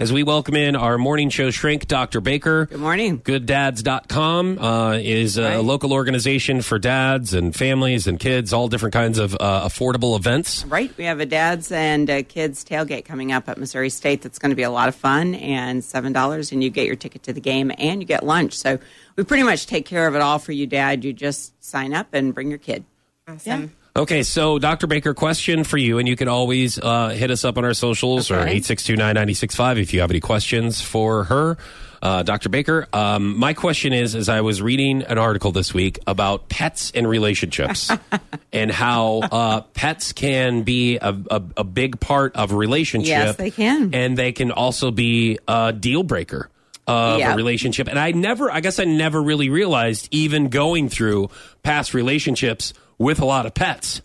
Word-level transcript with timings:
as 0.00 0.12
we 0.12 0.22
welcome 0.22 0.56
in 0.56 0.74
our 0.76 0.96
morning 0.96 1.28
show 1.28 1.50
shrink, 1.50 1.86
Dr. 1.86 2.20
Baker. 2.22 2.64
Good 2.66 2.80
morning. 2.80 3.20
GoodDads.com 3.20 4.58
uh, 4.58 4.92
is 4.94 5.36
a 5.36 5.42
Right. 5.44 5.56
local 5.64 5.92
organization 5.92 6.62
for 6.62 6.78
dads 6.78 7.34
and 7.34 7.54
families 7.54 8.06
and 8.06 8.18
kids, 8.18 8.52
all 8.54 8.66
different 8.68 8.94
kinds 8.94 9.18
of 9.18 9.34
uh, 9.38 9.68
affordable 9.68 10.16
events. 10.16 10.64
Right, 10.64 10.90
we 10.96 11.04
have 11.04 11.20
a 11.20 11.26
dads 11.26 11.70
and 11.70 12.08
uh 12.08 12.22
kids 12.22 12.64
tailgate 12.64 13.04
coming 13.04 13.30
up 13.30 13.48
at 13.48 13.58
Missouri 13.58 13.90
State. 13.90 14.22
That's 14.22 14.38
going 14.38 14.50
to 14.50 14.56
be 14.56 14.62
a 14.62 14.70
lot 14.70 14.88
of 14.88 14.94
fun, 14.94 15.34
and 15.34 15.84
seven 15.84 16.12
dollars, 16.14 16.50
and 16.50 16.64
you 16.64 16.70
get 16.70 16.86
your 16.86 16.96
ticket 16.96 17.22
to 17.24 17.32
the 17.34 17.40
game, 17.40 17.70
and 17.78 18.00
you 18.00 18.06
get 18.06 18.24
lunch. 18.24 18.54
So 18.56 18.78
we 19.16 19.24
pretty 19.24 19.42
much 19.42 19.66
take 19.66 19.84
care 19.84 20.06
of 20.06 20.14
it 20.14 20.22
all 20.22 20.38
for 20.38 20.52
you, 20.52 20.66
Dad. 20.66 21.04
You 21.04 21.12
just 21.12 21.62
sign 21.62 21.92
up 21.92 22.08
and 22.14 22.34
bring 22.34 22.48
your 22.48 22.58
kid. 22.58 22.84
Awesome. 23.28 23.72
Okay, 23.96 24.22
so 24.22 24.58
Dr. 24.58 24.86
Baker, 24.86 25.14
question 25.14 25.64
for 25.64 25.76
you, 25.76 25.98
and 25.98 26.08
you 26.08 26.14
can 26.14 26.28
always 26.28 26.78
uh, 26.78 27.08
hit 27.08 27.30
us 27.30 27.44
up 27.44 27.58
on 27.58 27.64
our 27.64 27.74
socials 27.74 28.30
or 28.30 28.34
Okay. 28.36 28.42
862 28.62 28.92
9965 28.96 29.78
if 29.78 29.92
you 29.92 30.00
have 30.00 30.10
any 30.10 30.20
questions 30.20 30.80
for 30.80 31.24
her. 31.24 31.58
Uh, 32.02 32.22
Dr. 32.22 32.48
Baker, 32.48 32.86
um, 32.94 33.36
my 33.36 33.52
question 33.52 33.92
is: 33.92 34.14
As 34.14 34.28
I 34.30 34.40
was 34.40 34.62
reading 34.62 35.02
an 35.02 35.18
article 35.18 35.52
this 35.52 35.74
week 35.74 35.98
about 36.06 36.48
pets 36.48 36.92
and 36.94 37.06
relationships, 37.06 37.90
and 38.54 38.70
how 38.70 39.18
uh, 39.18 39.60
pets 39.74 40.12
can 40.12 40.62
be 40.62 40.96
a, 40.96 41.14
a, 41.30 41.42
a 41.58 41.64
big 41.64 42.00
part 42.00 42.34
of 42.36 42.52
a 42.52 42.56
relationship. 42.56 43.08
Yes, 43.08 43.36
they 43.36 43.50
can. 43.50 43.92
and 43.92 44.16
they 44.16 44.32
can 44.32 44.50
also 44.50 44.90
be 44.90 45.38
a 45.46 45.74
deal 45.78 46.02
breaker 46.02 46.48
of 46.86 47.18
Yeah. 47.18 47.32
a 47.32 47.36
relationship. 47.36 47.88
And 47.88 47.98
I 47.98 48.12
never, 48.12 48.50
I 48.50 48.60
guess, 48.60 48.78
I 48.78 48.84
never 48.84 49.22
really 49.22 49.48
realized, 49.48 50.08
even 50.10 50.48
going 50.48 50.88
through 50.88 51.28
past 51.62 51.94
relationships 51.94 52.72
with 52.98 53.20
a 53.20 53.24
lot 53.24 53.46
of 53.46 53.54
pets. 53.54 54.02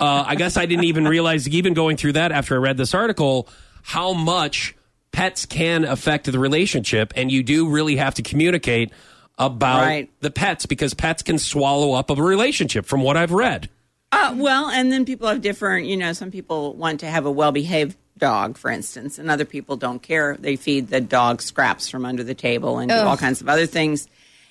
Uh, 0.00 0.24
I 0.26 0.34
guess 0.34 0.56
I 0.56 0.66
didn't 0.66 0.84
even 0.84 1.06
realize, 1.06 1.48
even 1.48 1.74
going 1.74 1.96
through 1.96 2.12
that 2.12 2.32
after 2.32 2.54
I 2.54 2.58
read 2.58 2.76
this 2.76 2.94
article, 2.94 3.48
how 3.82 4.12
much 4.12 4.74
pets 5.12 5.46
can 5.46 5.84
affect 5.84 6.30
the 6.30 6.38
relationship. 6.38 7.12
And 7.16 7.30
you 7.30 7.42
do 7.42 7.68
really 7.68 7.96
have 7.96 8.14
to 8.14 8.22
communicate 8.22 8.90
about 9.38 9.82
Right. 9.82 10.10
the 10.20 10.30
pets 10.30 10.66
because 10.66 10.94
pets 10.94 11.22
can 11.22 11.38
swallow 11.38 11.92
up 11.92 12.10
a 12.10 12.14
relationship, 12.14 12.86
from 12.86 13.02
what 13.02 13.16
I've 13.16 13.32
read. 13.32 13.68
Uh, 14.12 14.32
well, 14.36 14.68
and 14.70 14.92
then 14.92 15.04
people 15.04 15.28
have 15.28 15.40
different, 15.40 15.86
you 15.86 15.96
know, 15.96 16.12
some 16.12 16.30
people 16.30 16.74
want 16.74 17.00
to 17.00 17.06
have 17.06 17.26
a 17.26 17.30
well 17.30 17.50
behaved 17.52 17.96
dog, 18.18 18.56
for 18.56 18.70
instance, 18.70 19.18
and 19.18 19.30
other 19.30 19.44
people 19.44 19.76
don't 19.76 20.02
care. 20.02 20.36
They 20.38 20.56
feed 20.56 20.88
the 20.88 21.00
dog 21.00 21.42
scraps 21.42 21.88
from 21.88 22.04
under 22.04 22.22
the 22.24 22.34
table 22.34 22.78
and 22.78 22.90
do 22.90 22.96
all 22.96 23.16
kinds 23.16 23.40
of 23.40 23.48
other 23.48 23.66
things. 23.66 24.08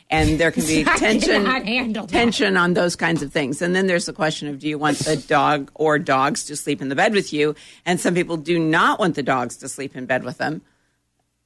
And 0.10 0.38
there 0.40 0.52
can 0.52 0.66
be 0.66 0.84
I 0.88 0.98
tension, 0.98 1.44
that. 1.44 2.10
tension 2.10 2.58
on 2.58 2.74
those 2.74 2.96
kinds 2.96 3.24
of 3.24 3.32
things. 3.32 3.62
And 3.62 3.74
then 3.76 3.88
there's 3.88 4.06
the 4.06 4.14
question 4.14 4.48
of 4.50 4.60
do 4.60 4.68
you 4.68 4.78
want 4.78 5.00
the 5.00 5.16
dog 5.16 5.72
or 5.74 5.98
dogs 5.98 6.44
to 6.46 6.56
sleep 6.56 6.82
in 6.82 6.90
the 6.90 6.96
bed 6.96 7.14
with 7.14 7.34
you? 7.34 7.56
And 7.86 8.00
some 8.00 8.14
people 8.14 8.38
do 8.38 8.60
not 8.60 9.00
want 9.00 9.16
the 9.16 9.24
dogs 9.24 9.58
to 9.58 9.70
sleep 9.70 9.96
in 9.96 10.06
bed 10.06 10.24
with 10.24 10.38
them. 10.38 10.62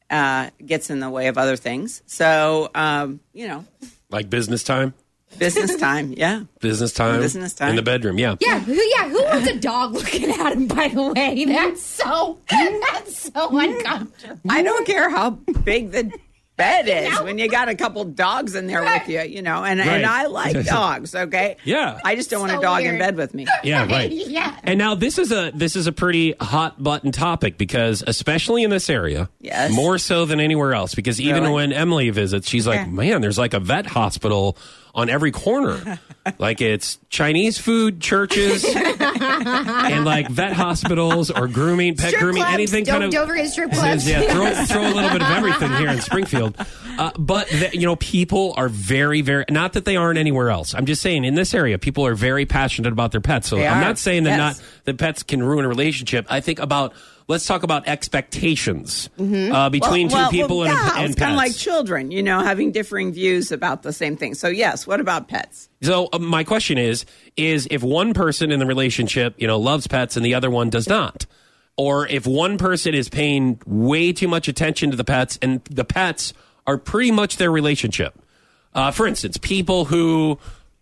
Uh, 0.09 0.49
gets 0.65 0.89
in 0.89 0.99
the 1.02 1.09
way 1.09 1.27
of 1.27 1.37
other 1.37 1.57
things. 1.57 2.02
So, 2.07 2.69
um, 2.73 3.19
you 3.33 3.45
know, 3.47 3.65
Like 4.09 4.29
business 4.29 4.63
time, 4.63 4.93
business 5.38 5.75
time. 5.80 6.14
Yeah. 6.16 6.44
business 6.61 6.94
time, 6.94 7.20
Business 7.20 7.53
time. 7.53 7.70
in 7.72 7.75
the 7.75 7.81
bedroom. 7.81 8.17
Yeah. 8.20 8.36
Yeah, 8.39 8.59
who, 8.59 8.73
yeah. 8.73 9.09
Who 9.09 9.23
wants 9.23 9.47
a 9.47 9.59
dog 9.59 9.94
looking 9.94 10.30
at 10.31 10.53
him? 10.53 10.67
By 10.67 10.88
the 10.89 11.14
way, 11.14 11.45
that's 11.47 11.83
so 11.83 12.39
that's 12.50 13.20
so 13.23 13.30
mm-hmm. 13.50 13.58
uncomfortable. 13.58 14.39
I 14.50 14.64
don't 14.64 14.86
care 14.86 15.09
how 15.09 15.31
big 15.31 15.92
the 15.92 16.11
bed 16.55 16.88
is 16.88 17.14
No. 17.14 17.23
when 17.25 17.38
you 17.38 17.48
got 17.50 17.70
a 17.70 17.75
couple 17.75 18.03
dogs 18.03 18.55
in 18.55 18.66
there 18.66 18.81
with 18.81 19.08
you, 19.08 19.22
you 19.22 19.44
know. 19.44 19.64
And 19.64 19.80
Right. 19.80 19.88
and 19.89 20.05
I 20.08 20.25
like 20.25 20.66
dogs, 20.66 21.14
okay? 21.14 21.58
Yeah. 21.64 22.00
I 22.03 22.16
just 22.16 22.31
don't 22.31 22.39
want 22.42 22.52
a 22.53 22.59
dog 22.59 22.83
in 22.83 22.98
bed 22.98 23.16
with 23.16 23.36
me. 23.36 23.45
Yeah, 23.64 23.86
right. 23.86 24.11
Yeah. 24.11 24.55
And 24.64 24.80
now 24.80 24.95
this 24.95 25.20
is 25.20 25.31
a 25.31 25.52
this 25.53 25.75
is 25.75 25.86
a 25.86 25.92
pretty 25.92 26.33
hot 26.39 26.81
button 26.81 27.11
topic 27.11 27.59
because 27.59 28.03
especially 28.08 28.64
in 28.64 28.72
this 28.72 28.89
area, 28.89 29.30
Yes. 29.39 29.72
more 29.72 30.00
so 30.00 30.25
than 30.25 30.39
anywhere 30.39 30.73
else. 30.73 30.95
Because 30.95 31.22
even 31.22 31.44
Really? 31.44 31.53
when 31.53 31.73
Emily 31.73 32.09
visits, 32.09 32.50
she's 32.50 32.66
like, 32.66 32.81
Okay. 32.81 32.89
"Man, 32.89 33.22
there's 33.22 33.38
like 33.38 33.53
a 33.53 33.59
vet 33.59 33.86
hospital 33.86 34.58
on 34.97 35.09
every 35.09 35.31
corner. 35.31 35.99
like 36.39 36.59
it's 36.59 36.97
Chinese 37.09 37.58
food, 37.58 38.02
churches, 38.02 38.65
and 38.65 40.03
like 40.03 40.27
vet 40.30 40.53
hospitals 40.53 41.31
or 41.31 41.47
grooming, 41.47 41.95
pet 41.95 42.09
Strip 42.09 42.21
grooming, 42.21 42.41
clubs. 42.41 42.53
anything 42.53 42.83
don't, 42.83 42.93
kind 42.95 43.03
of." 43.05 43.11
don't 43.11 43.27
forget 43.27 43.47
strip 43.49 43.71
clubs. 43.71 44.09
yeah, 44.09 44.21
throw, 44.23 44.52
throw 44.65 44.81
a 44.81 44.93
little 44.93 45.09
bit 45.11 45.21
of 45.21 45.30
everything 45.30 45.71
here 45.75 45.87
in 45.89 46.02
Springfield. 46.02 46.57
Uh, 46.97 47.11
but, 47.17 47.47
the, 47.49 47.69
you 47.73 47.86
know, 47.86 47.95
people 47.97 48.53
are 48.57 48.67
very, 48.69 49.21
very, 49.21 49.45
not 49.49 49.73
that 49.73 49.86
they 49.86 49.95
aren't 49.95 50.17
anywhere 50.17 50.49
else. 50.49 50.73
I'm 50.73 50.86
just 50.87 51.02
saying 51.02 51.23
in 51.25 51.36
this 51.36 51.53
area, 51.53 51.77
people 51.77 52.05
are 52.05 52.15
very 52.15 52.45
passionate 52.47 52.91
about 52.91 53.11
their 53.11 53.21
pets. 53.21 53.47
So 53.47 53.55
They 53.57 53.67
I'm 53.67 53.77
are. 53.77 53.81
not 53.86 53.97
saying 53.99 54.23
that 54.23 54.31
Yes. 54.31 54.37
not 54.59 54.65
that 54.86 54.97
pets 54.97 55.21
can 55.23 55.43
ruin 55.43 55.63
a 55.63 55.67
relationship. 55.67 56.25
I 56.30 56.41
think 56.41 56.59
about, 56.59 56.93
let's 57.27 57.45
talk 57.45 57.64
about 57.64 57.88
expectations 57.88 59.10
uh, 59.20 59.70
between 59.70 60.10
two 60.10 60.27
people 60.30 60.64
and, 60.64 60.71
yeah, 60.71 60.93
and 60.98 61.11
it's 61.11 61.20
kind 61.20 61.32
of 61.32 61.38
like 61.38 61.55
children, 61.55 62.10
you 62.11 62.23
know, 62.23 62.39
having 62.39 62.71
differing 62.71 63.11
views 63.11 63.52
about 63.52 63.83
the 63.83 63.92
same 63.92 64.15
thing. 64.15 64.33
So 64.33 64.48
yes, 64.48 64.88
what 64.88 64.99
about 64.99 65.27
pets? 65.27 65.70
So 65.82 66.10
uh, 66.14 66.20
my 66.20 66.43
question 66.43 66.77
is, 66.77 67.05
is 67.36 67.67
if 67.70 67.83
one 67.83 68.14
person 68.14 68.52
in 68.52 68.60
the 68.60 68.66
relationship, 68.66 69.36
you 69.37 69.48
know, 69.48 69.60
loves 69.60 69.87
pets 69.87 70.16
and 70.16 70.26
the 70.26 70.33
other 70.33 70.49
one 70.49 70.70
does 70.70 70.87
not, 70.87 71.26
or 71.76 72.08
if 72.08 72.26
one 72.26 72.58
person 72.58 72.93
is 72.95 73.10
paying 73.10 73.61
way 73.66 74.14
too 74.14 74.27
much 74.27 74.48
attention 74.48 74.92
to 74.92 74.98
the 74.98 75.04
pets 75.04 75.37
and 75.42 75.64
the 75.66 75.86
pets 75.86 76.33
are 76.66 76.77
pretty 76.77 77.11
much 77.11 77.37
their 77.37 77.52
relationship. 77.52 78.20
Uh, 78.73 78.92
for 78.92 79.05
instance, 79.08 79.37
people 79.37 79.86
who 79.86 80.39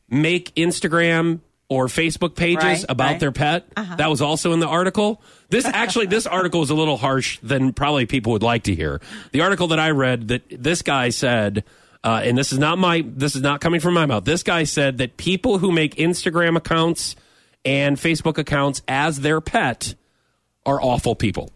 make 0.10 0.54
Instagram 0.56 1.40
or 1.70 1.88
Facebook 1.88 2.36
pages 2.36 2.64
Right, 2.64 2.86
about 2.90 3.06
right. 3.12 3.20
their 3.20 3.32
pet. 3.32 3.66
That 3.98 4.10
was 4.10 4.22
also 4.22 4.54
in 4.54 4.60
the 4.60 4.68
article. 4.68 5.22
This 5.50 5.66
actually, 5.66 6.06
this 6.06 6.28
article 6.28 6.62
is 6.62 6.70
a 6.70 6.76
little 6.76 6.98
harsh 6.98 7.40
than 7.42 7.74
probably 7.74 8.06
people 8.06 8.34
would 8.34 8.44
like 8.44 8.64
to 8.64 8.76
hear. 8.76 9.02
The 9.32 9.42
article 9.42 9.68
that 9.70 9.80
I 9.80 9.90
read 9.92 10.28
that 10.28 10.44
this 10.50 10.82
guy 10.84 11.10
said, 11.10 11.64
uh, 12.04 12.22
and 12.24 12.38
this 12.38 12.52
is 12.54 12.60
not 12.60 12.78
my, 12.78 13.04
this 13.08 13.36
is 13.36 13.42
not 13.42 13.62
coming 13.62 13.80
from 13.80 13.96
my 13.96 14.06
mouth. 14.06 14.26
This 14.26 14.44
guy 14.44 14.64
said 14.66 15.00
that 15.00 15.18
people 15.18 15.58
who 15.58 15.72
make 15.72 15.96
Instagram 15.96 16.56
accounts 16.56 17.16
and 17.64 17.98
Facebook 17.98 18.38
accounts 18.38 18.84
as 18.88 19.22
their 19.22 19.42
pet 19.42 19.96
are 20.68 20.80
awful 20.80 21.16
people. 21.16 21.52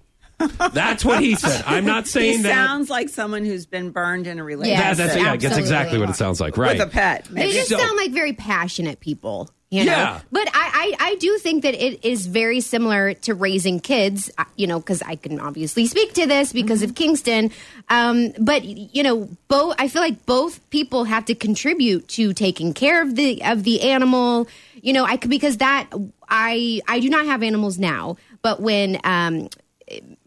That's 0.74 1.04
what 1.06 1.22
he 1.22 1.36
said. 1.36 1.64
I'm 1.68 1.86
not 1.86 2.04
He 2.06 2.10
saying 2.10 2.42
that. 2.44 2.54
sounds 2.68 2.90
like 2.90 3.10
someone 3.10 3.44
who's 3.46 3.66
been 3.66 3.92
burned 3.92 4.26
in 4.26 4.40
a 4.40 4.44
relationship 4.44 4.80
Yes, 4.86 4.98
That- 4.98 5.08
that's, 5.10 5.18
yeah, 5.22 5.36
that's 5.36 5.58
exactly 5.58 6.00
what 6.00 6.10
it 6.10 6.16
sounds 6.16 6.40
like. 6.40 6.58
Right. 6.58 6.80
with 6.80 6.88
a 6.88 6.90
pet. 6.90 7.28
They 7.30 7.52
just 7.52 7.70
So- 7.70 7.78
sound 7.78 7.98
like 7.98 8.12
very 8.12 8.34
passionate 8.34 9.00
people. 9.02 9.50
You 9.72 9.86
know? 9.86 9.92
Yeah. 9.92 10.22
But 10.32 10.48
I, 10.48 10.96
I, 11.00 11.12
I 11.12 11.16
do 11.16 11.38
think 11.38 11.62
that 11.62 11.76
it 11.76 12.04
is 12.04 12.26
very 12.26 12.60
similar 12.60 13.14
to 13.14 13.36
raising 13.36 13.80
kids, 13.80 14.32
uh, 14.40 14.46
you 14.56 14.66
know, 14.66 14.80
because 14.80 15.04
I 15.04 15.16
can 15.16 15.40
obviously 15.40 15.86
speak 15.86 16.14
to 16.14 16.26
this 16.26 16.52
because 16.52 16.82
of 16.82 16.96
Kingston. 16.96 17.52
Um, 17.88 18.34
but, 18.40 18.64
you 18.64 19.04
know, 19.04 19.30
both, 19.48 19.76
I 19.78 19.88
feel 19.88 20.02
like 20.02 20.26
both 20.26 20.68
people 20.72 21.04
have 21.04 21.26
to 21.26 21.36
contribute 21.36 22.08
to 22.10 22.34
taking 22.34 22.74
care 22.74 23.04
of 23.04 23.16
the, 23.16 23.44
of 23.44 23.64
the 23.64 23.82
animal, 23.82 24.48
you 24.82 24.92
know, 24.92 25.06
I 25.06 25.18
could, 25.18 25.30
because 25.30 25.58
that, 25.58 25.88
I, 26.28 26.82
I 26.88 27.00
do 27.00 27.10
not 27.10 27.28
have 27.28 27.44
animals 27.44 27.78
now, 27.78 28.18
but 28.42 28.60
when, 28.60 29.00
um, 29.04 29.50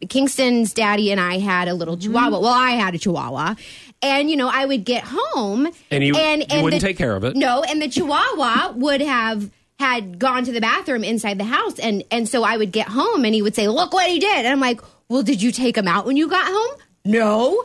Kingston's 0.09 0.73
daddy 0.73 1.11
and 1.11 1.21
I 1.21 1.39
had 1.39 1.69
a 1.69 1.75
little 1.75 1.97
mm-hmm. 1.97 2.13
chihuahua. 2.13 2.41
Well, 2.41 2.53
I 2.53 2.71
had 2.73 2.95
a 2.95 2.99
chihuahua. 2.99 3.55
And, 4.03 4.29
you 4.31 4.37
know, 4.37 4.51
I 4.53 4.67
would 4.67 4.85
get 4.85 5.05
home 5.07 5.69
And 5.91 6.03
you- 6.05 6.15
and, 6.17 6.41
you 6.43 6.47
and 6.51 6.65
wouldn't 6.65 6.83
the- 6.83 6.89
take 6.89 6.99
care 6.99 7.15
of 7.15 7.25
it. 7.25 7.37
No, 7.37 7.63
and 7.63 7.81
the 7.81 7.89
chihuahua 7.89 8.73
would 8.73 9.01
have 9.01 9.51
had 9.79 10.19
gone 10.19 10.45
to 10.45 10.53
the 10.53 10.61
bathroom 10.61 11.03
inside 11.03 11.39
the 11.39 11.45
house 11.45 11.77
and 11.81 12.05
and 12.13 12.29
so 12.29 12.45
I 12.45 12.57
would 12.57 12.71
get 12.71 12.87
home 12.89 13.25
and 13.25 13.35
he 13.35 13.43
would 13.43 13.57
say, 13.57 13.67
"Look 13.67 13.93
what 13.93 14.09
he 14.09 14.21
did." 14.21 14.45
And 14.45 14.49
I'm 14.49 14.61
like, 14.61 14.81
"Well, 15.09 15.23
did 15.23 15.43
you 15.43 15.51
take 15.51 15.77
him 15.77 15.89
out 15.89 16.07
when 16.07 16.17
you 16.17 16.29
got 16.29 16.47
home?" 16.47 16.79
"No." 17.05 17.65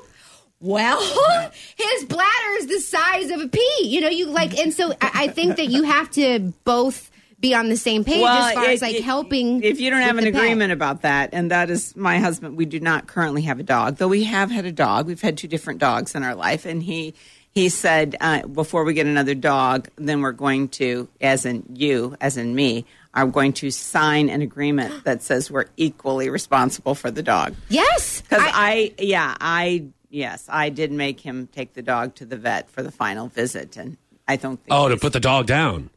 Well, 0.59 0.99
his 1.75 2.05
bladder 2.05 2.53
is 2.57 2.65
the 2.67 2.79
size 2.79 3.29
of 3.29 3.41
a 3.41 3.47
pea. 3.47 3.81
You 3.83 4.01
know, 4.01 4.09
you 4.09 4.27
like 4.31 4.57
and 4.57 4.73
so 4.73 4.93
I, 4.99 5.11
I 5.13 5.27
think 5.27 5.57
that 5.57 5.67
you 5.67 5.83
have 5.83 6.09
to 6.11 6.53
both 6.63 7.11
be 7.39 7.53
on 7.53 7.69
the 7.69 7.77
same 7.77 8.03
page 8.03 8.23
as 8.23 8.53
far 8.53 8.65
it- 8.65 8.69
as 8.71 8.81
like 8.81 8.95
it- 8.95 9.03
helping 9.03 9.61
If 9.63 9.79
you 9.79 9.89
don't 9.89 10.01
have 10.01 10.17
an 10.17 10.23
the 10.25 10.31
pet. 10.31 10.41
agreement 10.41 10.71
about 10.71 11.01
that, 11.03 11.29
and 11.33 11.51
that 11.51 11.69
is 11.69 11.95
my 11.95 12.17
husband, 12.19 12.57
we 12.57 12.65
do 12.65 12.79
not 12.79 13.05
currently 13.07 13.43
have 13.43 13.59
a 13.59 13.63
dog, 13.63 13.97
though 13.97 14.07
we 14.07 14.23
have 14.23 14.49
had 14.49 14.65
a 14.65 14.71
dog. 14.71 15.05
We've 15.07 15.21
had 15.21 15.37
two 15.37 15.47
different 15.47 15.79
dogs 15.79 16.15
in 16.15 16.23
our 16.23 16.35
life, 16.35 16.65
and 16.65 16.81
he 16.83 17.13
he 17.51 17.69
said 17.69 18.15
uh, 18.21 18.45
before 18.45 18.83
we 18.83 18.93
get 18.93 19.07
another 19.07 19.33
dog, 19.33 19.87
then 19.95 20.21
we're 20.21 20.31
going 20.31 20.67
to, 20.69 21.07
as 21.21 21.43
in 21.43 21.63
you, 21.73 22.15
as 22.21 22.37
in 22.37 22.53
me, 22.53 22.85
are 23.15 23.25
going 23.25 23.51
to 23.53 23.71
sign 23.71 24.29
an 24.29 24.43
agreement 24.43 24.93
that 25.05 25.23
says 25.23 25.49
we're 25.49 25.65
equally 25.75 26.29
responsible 26.29 26.93
for 26.93 27.09
the 27.09 27.23
dog. 27.23 27.55
Yes. 27.69 28.21
Because 28.21 28.43
I- 28.43 28.51
I, 28.53 28.93
yeah, 28.99 29.35
I, 29.41 29.85
yes, 30.11 30.45
I 30.49 30.69
did 30.69 30.91
make 30.91 31.19
him 31.19 31.47
take 31.51 31.73
the 31.73 31.81
dog 31.81 32.13
to 32.15 32.25
the 32.25 32.37
vet 32.37 32.69
for 32.69 32.83
the 32.83 32.91
final 32.91 33.27
visit, 33.27 33.75
and 33.75 33.97
I 34.27 34.35
don't 34.35 34.57
think 34.57 34.67
Oh, 34.69 34.87
to 34.89 34.97
put 34.97 35.13
the 35.13 35.19
dog 35.19 35.47
down. 35.47 35.89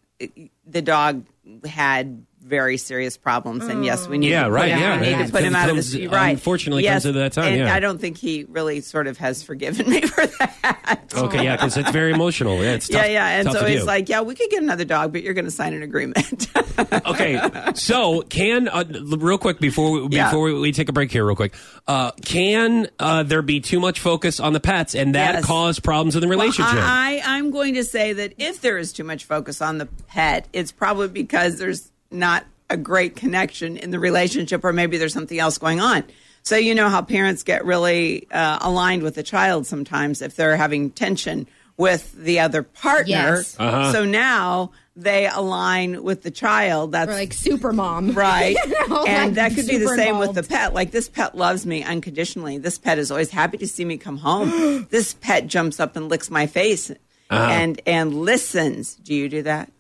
the 0.67 0.81
dog 0.83 1.25
had 1.67 2.27
very 2.51 2.77
serious 2.77 3.17
problems, 3.17 3.65
and 3.65 3.85
yes, 3.85 4.07
we 4.09 4.19
need 4.19 4.31
Yeah, 4.31 4.43
to 4.43 4.49
put 4.49 4.55
right, 4.55 4.69
him, 4.73 4.79
yeah, 4.81 5.01
we 5.01 5.07
need 5.07 5.21
it 5.21 5.27
to 5.29 5.33
put 5.33 5.45
him 5.45 5.55
out 5.57 5.71
of 5.71 5.77
comes- 5.77 5.93
this. 5.93 6.07
Right, 6.11 6.31
unfortunately 6.31 6.83
yes, 6.83 6.95
comes 7.05 7.07
into 7.07 7.19
that 7.21 7.33
time, 7.33 7.53
and 7.53 7.59
yeah. 7.61 7.75
I 7.75 7.81
don't 7.81 8.01
think 8.01 8.19
he 8.19 8.45
really 8.49 8.81
sort 8.81 9.07
of 9.07 9.17
has 9.19 9.43
forgiven 9.43 9.89
me 9.91 10.03
for 10.03 10.27
that. 10.27 10.99
Okay, 11.13 11.43
yeah, 11.45 11.57
because 11.57 11.77
it's 11.77 11.91
very 11.91 12.13
emotional. 12.13 12.63
Yeah, 12.63 12.75
it's 12.75 12.87
tough, 12.89 13.03
yeah, 13.05 13.09
yeah, 13.09 13.41
and 13.41 13.51
so 13.51 13.65
he's 13.65 13.81
do. 13.81 13.87
like, 13.87 14.09
"Yeah, 14.09 14.21
we 14.21 14.35
could 14.37 14.49
get 14.49 14.63
another 14.63 14.85
dog, 14.85 15.13
but 15.13 15.23
you're 15.25 15.35
going 15.35 15.45
to 15.45 15.51
sign 15.51 15.75
an 15.75 15.83
agreement." 15.83 16.47
okay, 17.07 17.41
so 17.75 18.23
can 18.23 18.69
uh, 18.69 18.85
real 19.19 19.37
quick 19.39 19.59
before 19.59 19.91
we, 19.91 20.17
Yeah. 20.17 20.27
before 20.29 20.45
we, 20.45 20.55
we 20.61 20.73
take 20.73 20.89
a 20.89 20.93
break 20.93 21.11
here, 21.11 21.25
real 21.27 21.35
quick, 21.37 21.55
uh, 21.89 22.13
can 22.23 22.89
uh, 23.01 23.25
there 23.25 23.43
be 23.43 23.59
too 23.61 23.81
much 23.81 23.99
focus 24.01 24.39
on 24.41 24.53
the 24.53 24.61
pets 24.61 24.95
and 24.95 25.15
that 25.17 25.35
Yes. 25.35 25.45
cause 25.45 25.81
problems 25.81 26.15
in 26.15 26.21
the 26.23 26.29
relationship? 26.29 26.75
I, 26.77 27.21
I'm 27.25 27.51
going 27.51 27.75
to 27.75 27.85
say 27.85 28.13
that 28.13 28.35
if 28.39 28.61
there 28.61 28.79
is 28.79 28.93
too 28.93 29.05
much 29.05 29.25
focus 29.25 29.61
on 29.61 29.79
the 29.79 29.87
pet, 30.09 30.47
it's 30.53 30.71
probably 30.73 31.09
because 31.09 31.59
there's 31.59 31.91
not 32.11 32.45
a 32.69 32.77
great 32.77 33.17
connection 33.17 33.77
in 33.77 33.91
the 33.91 33.99
relationship, 33.99 34.65
or 34.65 34.73
maybe 34.73 34.97
there's 34.99 35.13
something 35.13 35.39
else 35.39 35.59
going 35.59 35.81
on. 35.81 36.05
So, 36.43 36.57
you 36.57 36.75
know 36.75 36.89
how 36.89 37.03
parents 37.03 37.43
get 37.43 37.65
really 37.65 38.27
uh, 38.31 38.59
aligned 38.63 39.03
with 39.03 39.15
the 39.15 39.23
child 39.23 39.67
sometimes 39.67 40.23
if 40.23 40.37
they're 40.37 40.57
having 40.57 40.91
tension 40.91 41.47
with 41.77 42.13
the 42.13 42.41
other 42.41 42.63
partner. 42.63 43.11
Yes. 43.11 43.57
Uh-huh. 43.59 43.93
So 43.93 44.05
now 44.05 44.73
they 44.97 45.27
align 45.29 46.03
with 46.03 46.23
the 46.23 46.31
child. 46.31 46.93
That's 46.93 47.11
Or 47.11 47.15
like 47.15 47.33
super 47.33 47.73
mom. 47.73 48.13
Right. 48.15 48.57
You 48.67 48.89
know, 48.89 49.05
and 49.05 49.27
like 49.31 49.35
that 49.37 49.55
could 49.55 49.67
be 49.67 49.79
the 49.79 49.87
super 49.87 49.97
same 49.97 50.19
with 50.19 50.35
the 50.35 50.43
pet. 50.43 50.75
Like 50.75 50.91
this 50.91 51.09
pet 51.09 51.35
loves 51.37 51.65
me 51.67 51.83
unconditionally. 51.83 52.59
This 52.59 52.79
pet 52.79 52.99
is 52.99 53.11
always 53.11 53.31
happy 53.31 53.57
to 53.59 53.67
see 53.67 53.85
me 53.85 53.97
come 53.99 54.19
home. 54.19 54.87
this 54.91 55.15
pet 55.15 55.47
jumps 55.47 55.81
up 55.81 55.97
and 55.97 56.09
licks 56.09 56.31
my 56.31 56.47
face 56.47 56.91
Uh-huh. 56.91 57.37
and 57.51 57.81
and 57.87 58.15
listens. 58.15 58.95
Do 58.97 59.15
you 59.15 59.29
do 59.29 59.43
that? 59.43 59.71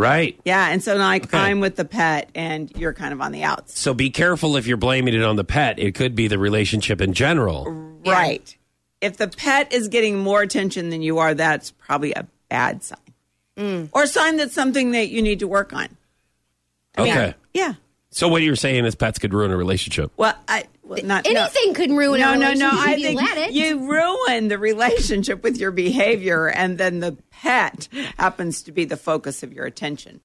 Right. 0.00 0.38
Yeah. 0.44 0.68
And 0.70 0.82
so 0.82 0.96
like 0.96 1.24
Okay. 1.24 1.38
I'm 1.38 1.60
with 1.60 1.76
the 1.76 1.84
pet 1.84 2.30
and 2.34 2.70
you're 2.76 2.92
kind 2.92 3.12
of 3.12 3.20
on 3.20 3.32
the 3.32 3.44
outs. 3.44 3.78
So 3.78 3.94
be 3.94 4.10
careful 4.10 4.56
if 4.56 4.66
you're 4.66 4.76
blaming 4.76 5.14
it 5.14 5.22
on 5.22 5.36
the 5.36 5.44
pet. 5.44 5.78
It 5.78 5.94
could 5.94 6.14
be 6.14 6.26
the 6.26 6.38
relationship 6.38 7.00
in 7.00 7.12
general. 7.12 7.66
Right. 8.04 8.56
If 9.00 9.16
the 9.16 9.28
pet 9.28 9.72
is 9.72 9.88
getting 9.88 10.18
more 10.18 10.42
attention 10.42 10.90
than 10.90 11.02
you 11.02 11.18
are, 11.18 11.34
that's 11.34 11.70
probably 11.70 12.12
a 12.12 12.26
bad 12.48 12.82
sign. 12.82 12.98
Mm. 13.56 13.88
Or 13.92 14.04
a 14.04 14.06
sign 14.06 14.36
that's 14.36 14.54
something 14.54 14.92
that 14.92 15.08
you 15.10 15.22
need 15.22 15.38
to 15.40 15.48
work 15.48 15.72
on. 15.72 15.88
Okay. 16.98 17.34
Yeah. 17.54 17.74
So 18.10 18.28
what 18.28 18.42
you're 18.42 18.56
saying 18.56 18.84
is 18.86 18.94
pets 18.94 19.18
could 19.18 19.32
ruin 19.32 19.50
a 19.50 19.56
relationship. 19.56 20.10
Well, 20.16 20.34
I 20.48 20.64
well, 20.90 21.04
not 21.04 21.24
no. 21.24 21.42
Anything 21.42 21.72
could 21.74 21.90
ruin 21.92 22.20
no, 22.20 22.34
no, 22.34 22.52
no. 22.52 22.68
I 22.72 22.96
think 22.96 23.20
you 23.52 23.88
ruin 23.88 24.48
the 24.48 24.58
relationship 24.58 25.44
with 25.44 25.56
your 25.56 25.70
behavior, 25.70 26.48
and 26.48 26.78
then 26.78 26.98
the 26.98 27.16
pet 27.30 27.86
happens 28.18 28.62
to 28.62 28.72
be 28.72 28.84
the 28.84 28.96
focus 28.96 29.44
of 29.44 29.52
your 29.52 29.66
attention. 29.66 30.18